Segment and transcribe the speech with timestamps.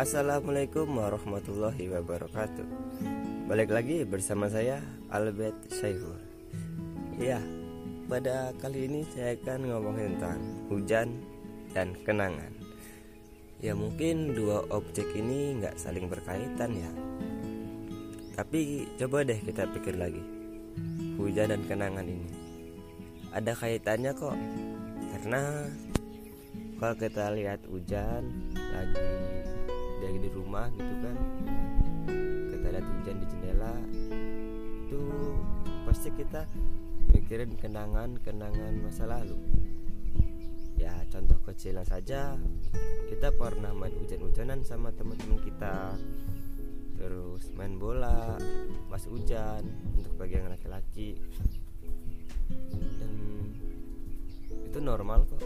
[0.00, 2.64] Assalamualaikum warahmatullahi wabarakatuh.
[3.44, 4.80] Balik lagi bersama saya
[5.12, 6.16] Albert Syaiful.
[7.20, 7.36] Ya,
[8.08, 10.40] pada kali ini saya akan ngomongin tentang
[10.72, 11.20] hujan
[11.76, 12.48] dan kenangan.
[13.60, 16.90] Ya mungkin dua objek ini nggak saling berkaitan ya.
[18.40, 20.24] Tapi coba deh kita pikir lagi
[21.20, 22.32] Hujan dan kenangan ini.
[23.36, 24.38] Ada kaitannya kok.
[25.12, 25.68] Karena
[26.80, 29.39] kalau kita lihat hujan lagi
[30.00, 31.16] dari di rumah gitu kan.
[32.50, 33.74] Kita lihat hujan di jendela
[34.88, 35.02] itu
[35.86, 36.48] pasti kita
[37.12, 39.36] mikirin kenangan-kenangan masa lalu.
[40.80, 42.40] Ya contoh kecilnya saja
[43.12, 45.94] kita pernah main hujan-hujanan sama teman-teman kita.
[46.96, 48.34] Terus main bola
[48.88, 49.62] pas hujan
[49.94, 51.20] untuk bagian laki-laki.
[52.72, 53.14] Dan
[54.66, 55.44] itu normal kok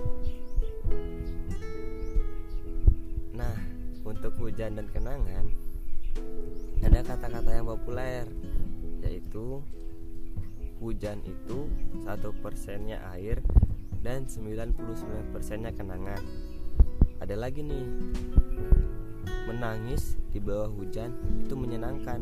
[4.04, 5.48] untuk hujan dan kenangan
[6.84, 8.22] ada kata-kata yang populer
[9.02, 9.58] yaitu
[10.78, 11.66] hujan itu
[12.06, 13.42] satu persennya air
[14.04, 16.20] dan 99 persennya kenangan.
[17.24, 17.86] Ada lagi nih
[19.48, 22.20] menangis di bawah hujan itu menyenangkan.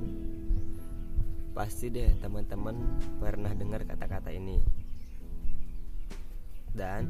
[1.53, 4.63] Pasti deh teman-teman pernah dengar kata-kata ini.
[6.73, 7.05] Dan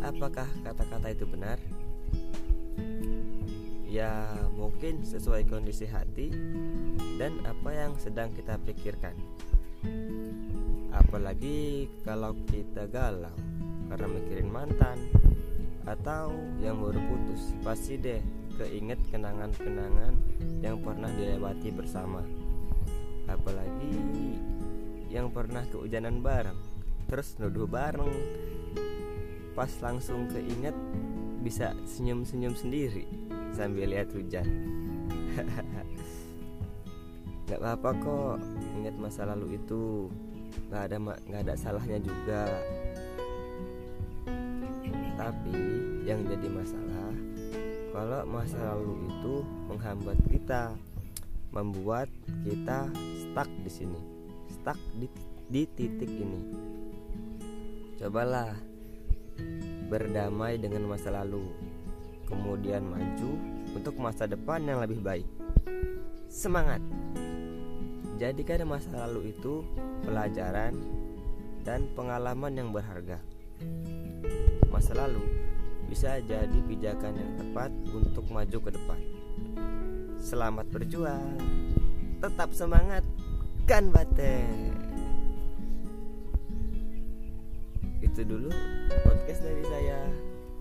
[0.00, 1.60] apakah kata-kata itu benar
[3.96, 6.28] ya mungkin sesuai kondisi hati
[7.16, 9.16] dan apa yang sedang kita pikirkan.
[10.92, 13.32] Apalagi kalau kita galau
[13.88, 15.00] karena mikirin mantan
[15.88, 16.28] atau
[16.60, 18.20] yang baru putus pasti deh
[18.60, 20.12] keinget kenangan-kenangan
[20.60, 22.20] yang pernah dilewati bersama.
[23.32, 23.96] Apalagi
[25.08, 26.60] yang pernah keujanan bareng
[27.08, 28.12] terus nuduh bareng.
[29.56, 30.76] Pas langsung keinget
[31.40, 33.08] bisa senyum-senyum sendiri
[33.56, 34.44] sambil lihat hujan.
[37.48, 38.36] Nggak apa-apa kok
[38.76, 40.12] ingat masa lalu itu.
[40.68, 42.44] Nggak ada nggak ada salahnya juga.
[45.16, 45.56] Tapi
[46.04, 47.10] yang jadi masalah
[47.96, 49.34] kalau masa lalu itu
[49.72, 50.76] menghambat kita
[51.56, 52.12] membuat
[52.44, 54.00] kita stuck di sini
[54.52, 55.06] stuck di,
[55.46, 56.42] di titik ini.
[57.96, 58.52] Cobalah
[59.86, 61.46] berdamai dengan masa lalu
[62.26, 63.38] kemudian maju
[63.76, 65.28] untuk masa depan yang lebih baik.
[66.32, 66.80] Semangat!
[68.16, 69.60] Jadikan masa lalu itu
[70.00, 70.72] pelajaran
[71.60, 73.20] dan pengalaman yang berharga.
[74.72, 75.20] Masa lalu
[75.92, 79.00] bisa jadi pijakan yang tepat untuk maju ke depan.
[80.16, 81.36] Selamat berjuang,
[82.24, 83.04] tetap semangat,
[83.68, 84.48] kan bate.
[88.00, 88.48] Itu dulu
[89.04, 90.00] podcast dari saya.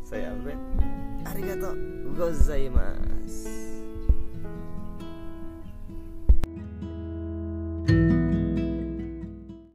[0.05, 0.53] さやう
[1.25, 2.95] ありがとうございま
[3.27, 3.74] す。